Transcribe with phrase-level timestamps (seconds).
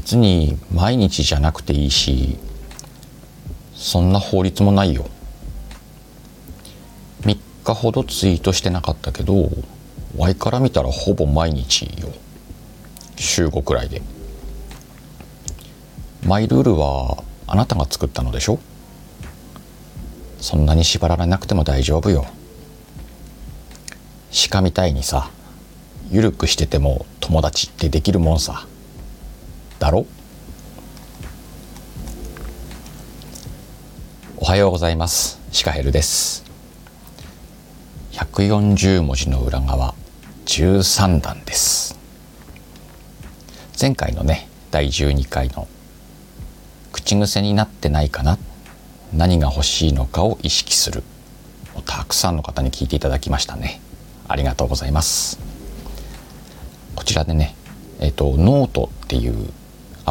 [0.00, 2.38] 別に毎日じゃなくていいし
[3.74, 5.04] そんな法律もないよ。
[7.20, 9.50] 3日ほどツイートしてなかったけど
[10.16, 12.08] Y から見たらほぼ毎日よ。
[13.16, 14.00] 週5くらいで。
[16.24, 18.58] マイルールはあなたが作ったのでしょ？
[20.40, 22.24] そんなに縛られなくても大丈夫よ。
[24.48, 25.30] 鹿みたいにさ
[26.10, 28.66] ゆるくしてても友達ってできるもんさ。
[29.80, 30.04] だろ
[34.36, 35.40] おはようございます。
[35.52, 36.44] シカヘルです。
[38.12, 39.94] 140文字の裏側
[40.44, 41.98] 13段です。
[43.80, 45.66] 前回のね第12回の
[46.92, 48.38] 口癖になってないかな？
[49.14, 51.02] 何が欲しいのかを意識する。
[51.86, 53.80] たくさんの方に聞いていただきましたね。
[54.28, 55.38] ありがとうございます。
[56.94, 57.56] こちらでね
[57.98, 59.50] えっ、ー、とノートっていう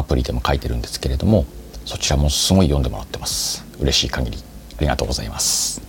[0.00, 1.44] アプリでも書いてるんですけれども
[1.84, 3.64] そちらもすごい読んでもらってます。
[3.80, 4.38] 嬉しい限り
[4.78, 5.82] ありがとうございます。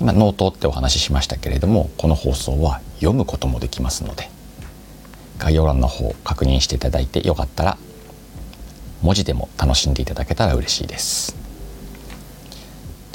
[0.00, 4.28] 今ノートってお話ししましたけれどもこの放送は読むこともできますので
[5.38, 7.78] 概要欄の方確認していただいてよかったら
[9.02, 11.45] 文字でも楽しんでいただけたら嬉しいです。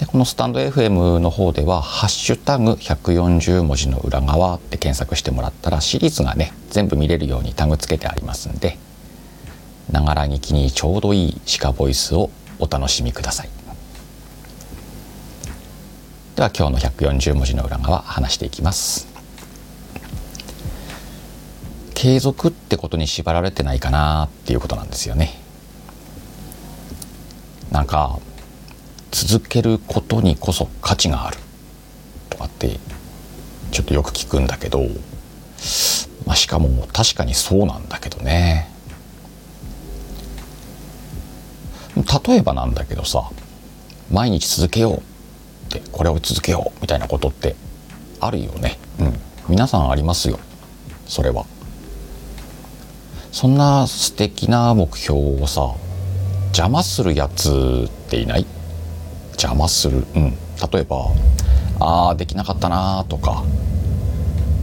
[0.01, 8.79] でこのスタンド FM の方では「ハッシュタグ #140 文字の裏側」って検索してもらったらシリーズがね全部見れるようにタグつけてありますんで
[9.91, 13.49] ながら聞きにちょうどいい鹿ボイスをお楽しみください。
[16.35, 19.07] では今日の140文字の裏側話していきます。
[21.93, 25.39] 継続ってことに縛られてないかなっていうことなんですよね。
[27.69, 28.17] なんか
[29.11, 31.37] 続けることにこそ価値がある。
[32.29, 32.79] とかって
[33.71, 34.81] ちょっとよく聞くんだけど、
[36.25, 38.71] まあ、しかも確かにそうなんだけどね。
[41.95, 43.29] 例えばなんだけどさ。
[44.09, 45.01] 毎日続けようっ
[45.69, 47.55] てこれを続けようみたいなことって
[48.19, 48.77] あるよね。
[48.99, 49.17] うん。
[49.47, 50.37] 皆さんありますよ。
[51.07, 51.45] それは。
[53.31, 55.75] そんな素敵な目標をさ
[56.47, 58.45] 邪魔するやつっていない？
[59.41, 60.05] 邪魔する。
[60.15, 60.37] うん。
[60.71, 61.07] 例えば
[61.79, 63.43] ああできなかったなとか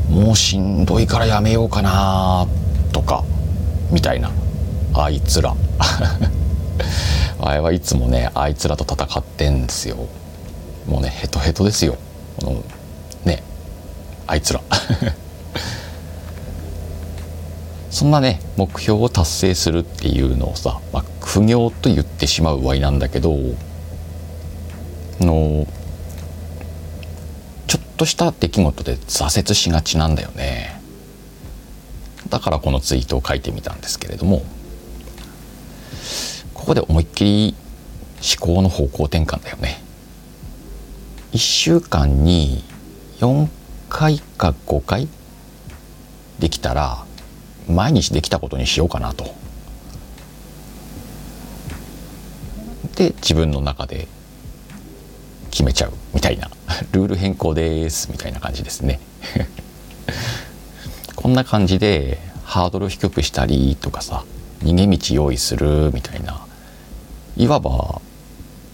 [0.08, 2.46] もうしんどいからやめようかな
[2.92, 3.24] とか
[3.90, 4.30] みたいな。
[4.94, 5.54] あいつら。
[7.40, 9.96] あれはいつもねあいつらと戦ってんですよ。
[10.86, 11.96] もうねヘトヘトですよ。
[12.40, 12.62] この
[13.24, 13.42] ね
[14.26, 14.60] あいつら。
[17.90, 23.34] そんなね目標を達成するっていうのをさ、まあ、苦行と言ってしまう場合なんだけど
[25.20, 25.66] の
[27.66, 30.80] ちょっとした出来事で挫折しがちなんだよね
[32.28, 34.42] だからこのツイートを書いてみたんですけれども
[36.54, 37.54] ここで思いっきり
[38.40, 39.82] 思考の方向転換だよね
[41.32, 42.64] 1週間に
[43.20, 43.48] 4
[43.88, 45.08] 回か5回
[46.38, 47.04] できたら
[47.68, 49.34] 毎日できたことにしようかなと。
[52.96, 54.08] で自分の中で
[55.50, 56.50] 決めちゃうみたいな。
[56.92, 59.00] ルール変更ですみたいな感じですね。
[61.16, 64.25] こんな感じでハードル低くしたりとかさ
[64.62, 66.41] 逃げ道用意するみたいな
[67.37, 68.00] いわば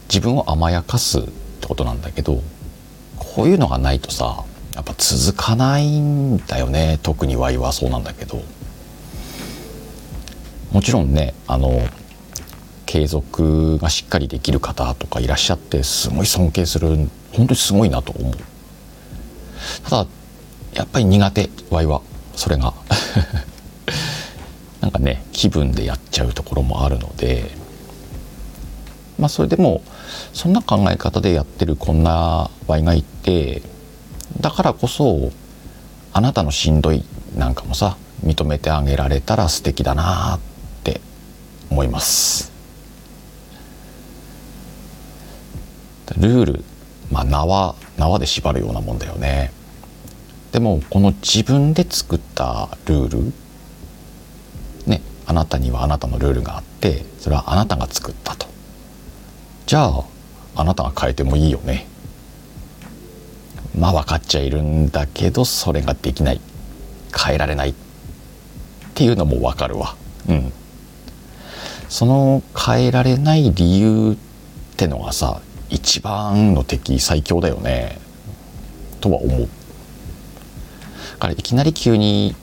[0.09, 2.43] 自分を甘やかすってことなんだけど
[3.17, 6.99] こういうのがないとさやっぱ続かないんだよね。
[7.03, 8.43] 特にワイはそうなんだけど。
[10.73, 11.89] もちろんねあの
[12.87, 16.89] 継続がしっかりできる方とかいらっしゃってすごい尊敬する
[17.33, 18.35] 本当にすごいなと思う。
[19.85, 20.07] ただ
[20.75, 22.03] やっぱり苦手ワイは
[22.35, 22.75] それが。
[24.81, 27.65] なんかね気分でやっちゃうところもあるので。
[29.19, 29.83] まあそれでも
[30.33, 33.63] そんな考え方でやってるこんなワイがいて
[34.41, 35.31] だからこそ
[36.13, 37.05] あなたのしんどい
[37.37, 40.41] なんかもさ認めてあげられたら素敵だなっ
[40.83, 41.01] て
[41.71, 42.54] 思います。
[46.19, 46.65] ルール
[47.11, 49.53] まあ縄縄で縛るようなもんだよね。
[50.53, 53.33] でもこの自分で作ったルール
[54.87, 58.47] ねあなたにはあなたのルールがあってそれはあなたが作ったと。
[59.67, 60.05] じゃあ
[60.57, 61.87] あなたが変えてもいいよね。
[63.77, 66.41] まあ分かっちゃいるんだけどそれができない。
[67.17, 67.75] 変えられないっ
[68.95, 69.97] ていうのも分かるわ。
[70.29, 70.53] うん。
[71.89, 74.17] その変えられない理由っ
[74.77, 75.41] てのがさ
[75.71, 77.99] 一番の敵最強だよね
[79.01, 79.49] とは思う。
[81.25, 82.35] からいきなり急に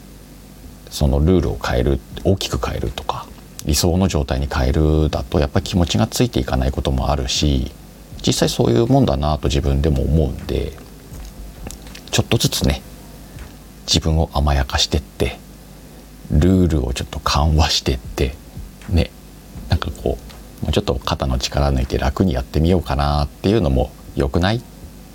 [0.90, 3.28] そのルールを変える大きく変えるとか
[3.66, 7.72] 理想の状態に変えるだとやっぱり気持ちがついていかないこともあるし
[8.26, 10.74] 実際そういうもんだなと自分でも思うんで
[12.12, 12.82] ちょっとずつね
[13.86, 15.40] 自分を甘やかしてって
[16.32, 18.36] ルールをちょっと緩和してって
[18.90, 19.12] ね
[20.62, 24.62] もうちょっと肩の力抜いて楽にやってみようかなっていうのも良くないっ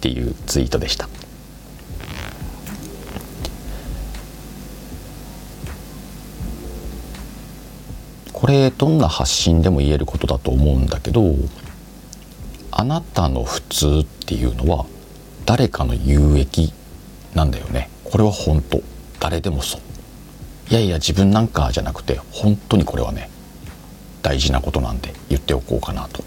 [0.01, 1.09] ていうツイートでした。
[8.33, 11.35] これどんな発信でも言えることだと思うんだけど
[12.71, 14.85] あなたの普通っていうのは
[15.47, 16.73] 誰かの有益
[17.35, 17.89] なんだよね。
[18.05, 18.83] これは本当。
[19.21, 19.81] 誰でもそう。
[20.71, 23.31] いやいや自分なんかじゃなくて本当にこれはね
[24.27, 26.25] 大事なことなんで言っておこうかなと。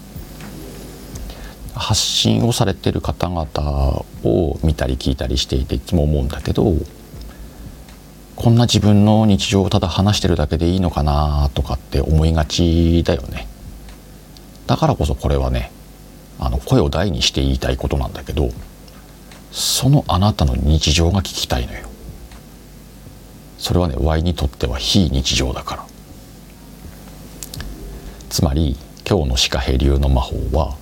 [1.74, 6.74] 発信をされてる方々を見たり聞いたりしていていつも思うんだけど
[8.36, 13.46] こんな自分の日常をただ話してるだけでいいのかなとかって思いがちだよね。
[14.66, 15.70] だからこそこれはね
[16.38, 18.50] あの声を大にして言いたいことなんだけど
[19.52, 21.86] そのあなたの日常が聞きたいのよ。
[23.58, 25.89] それはね Y にとっては非日常だから。
[28.30, 30.76] つまり今日のシカヘ流の魔法は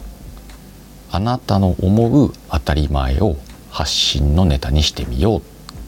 [1.11, 3.37] あなたの思う当たり前を
[3.71, 5.43] 発信のネタにしてみようっ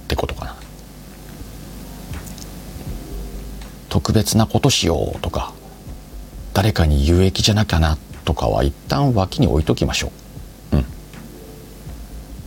[0.09, 0.57] てことかな
[3.91, 5.53] 特別なことしようとか
[6.55, 10.13] 誰かに有益じゃなきゃなとかは一旦脇に置いときましょ
[10.73, 10.77] う。
[10.77, 10.85] うん。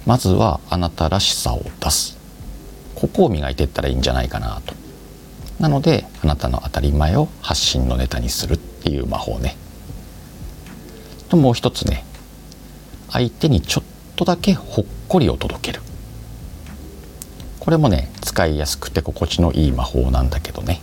[0.06, 2.18] まずはあなたらしさを出す。
[2.96, 4.76] ここを磨いていったらいいんじゃないかなと。
[5.60, 9.56] なのであなたの当たり前を発信のネタにするってていう魔法ね。
[11.30, 12.04] ともう一つね
[13.10, 13.84] 相手にちょっ
[14.16, 15.82] とだけほっこりを届ける。
[17.60, 20.82] これもね使いやすくて心地のいい魔法なんだけどね。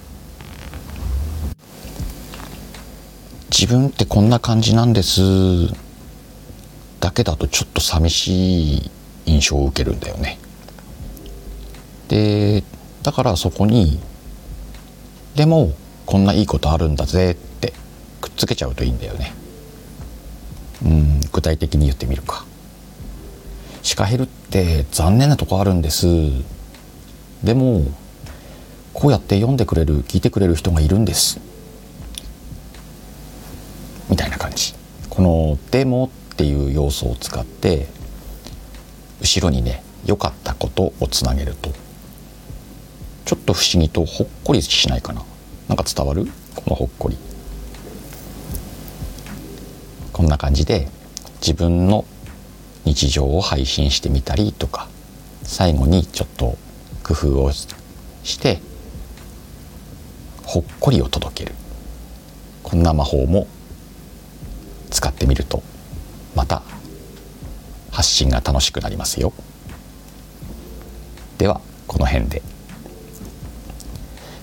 [3.51, 5.21] 自分ってこんな感じなんです
[7.01, 8.91] だけだとちょっと寂しい
[9.27, 10.39] 印象を受けるんだよね。
[12.09, 12.65] で
[13.03, 14.01] だからそこに
[15.37, 15.73] 「でも
[16.07, 17.50] こんないいことあるんだぜ」っ
[18.41, 19.35] つけちゃうといいんだよね。
[20.83, 22.47] うん具体的に言ってみるか。
[23.83, 26.07] シカヘルって残念なとこあるんです。
[27.45, 27.85] でも
[28.95, 31.39] こうやって読んでくれる聞いてくれる人がいるんです。
[34.09, 34.75] みたいな感じ
[35.11, 37.89] この「でも」っていう要素を使って
[39.21, 41.71] 後ろにね良かったことをつなげると
[43.27, 45.23] ちょっと不思議とほっこりしないかな
[45.69, 46.27] なんか伝わる？
[46.57, 47.19] このほっこり
[50.31, 50.89] な感じで
[51.41, 52.07] 自分の
[52.85, 54.89] 日常を配信してみたりとか
[55.43, 56.57] 最後にちょっと
[57.03, 57.67] 工夫をし
[58.41, 58.61] て
[60.45, 61.55] ほっこりを届ける。
[62.63, 63.47] こんな魔法も
[64.91, 65.63] 使ってみると
[66.35, 66.63] また
[67.91, 69.33] 発信が楽しくなりますよ。
[71.39, 72.43] ではこの辺で。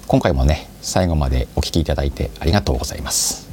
[0.07, 3.46] 今回もね最後までお聴きいただいてありがとうございます。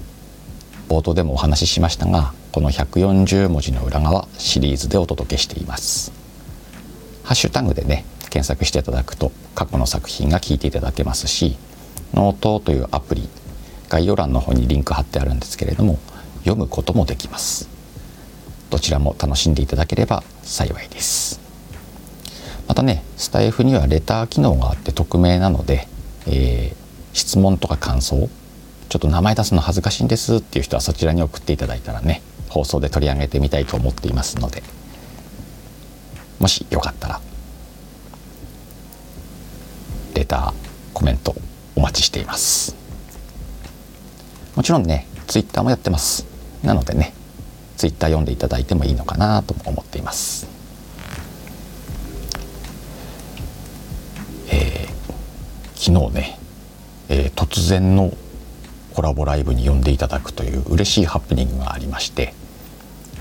[0.95, 6.13] 冒頭でもお話ししましたがこの140文字の裏側シリーズでお届けしています。
[7.25, 11.57] ハッシュタグでね検索していただくと過去の作品が聞いていただけますし
[12.13, 13.29] ノートというアプリ
[13.89, 15.99] 概要欄の方にリンク貼ってあるんですけれども
[16.45, 17.69] 読むこともできます。
[18.71, 21.41] どちらも楽しんでいただければ幸いです。
[22.69, 25.89] またねスタエフにはレター機能があって匿名なので、
[26.29, 26.77] えー、
[27.15, 28.29] 質問とか感想
[28.95, 34.63] ちょっと名前出すの恥ずかしいんですっていう人はそちらに送っていただいたらね放送で取り上げてみたいと思っていますので
[36.39, 37.21] もしよかったら
[40.15, 40.53] レター
[40.93, 41.35] コメント
[41.75, 42.77] お待ちしています
[44.55, 46.25] もちろんねツイッターもやってます
[46.63, 47.15] なのでね
[47.77, 50.47] ツイッター読んでいただいてもいいのかなと思っています。
[54.53, 56.39] えー、昨日ね、
[57.09, 58.17] えー、突然の
[58.95, 62.35] コラボライブに呼んでいただくという嬉しいハプニングがありまして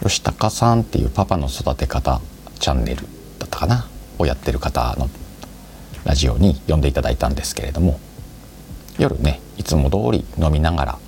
[0.02, 2.22] 吉高さんっていうパパの育て方
[2.60, 3.02] チャンネル
[3.40, 3.88] だったかな
[4.20, 5.10] をやってる方の
[6.06, 8.00] ラジオに呼んでいただいたんですけれども
[9.00, 11.00] 夜ねいつも通り飲みながら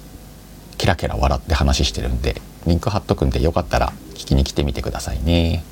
[0.78, 5.64] ケラケラ笑って話してるんでリンク貼っとくんでよかったら聞きに来てみてくださいね。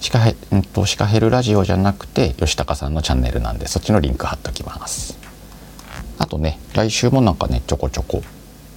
[0.00, 5.17] シカヘ,、うんと、シカヘルラジオじゃなくて吉高さんのチャンネルなんでそっちのリンク貼っときます。
[6.18, 8.22] あとね来週もなんかねちょこちょこ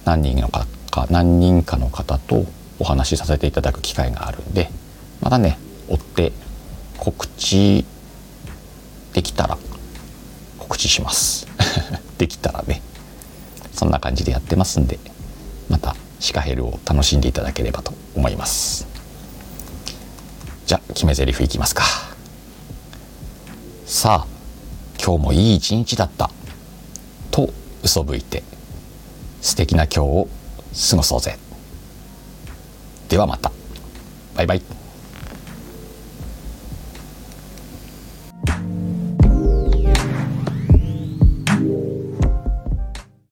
[0.04, 0.66] 何人のか
[1.10, 2.44] 何人かの方と
[2.78, 4.70] お話しさせていただく機会があるんで
[5.20, 5.58] またね
[5.88, 6.32] 追って
[6.98, 7.84] 告知
[9.12, 9.58] できたら
[10.58, 11.46] 告知します。
[12.18, 12.80] できたらね
[13.72, 14.98] そんな感じでやってますんで
[15.68, 18.86] またシカヘルを楽しんでいただければと思います。
[20.66, 21.82] じゃあ決め台詞いきますか。
[23.86, 24.26] さあ
[25.02, 26.30] 今日もいい一日だった。
[27.82, 28.42] 嘘吹いて
[29.40, 30.28] 素敵な今日を
[30.90, 31.36] 過ごそうぜ。
[33.08, 33.52] ではまた。
[34.36, 34.62] バイバイ。